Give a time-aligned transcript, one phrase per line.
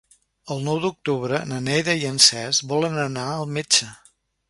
[0.55, 3.97] El nou d'octubre na Neida i en Cesc volen anar al metge.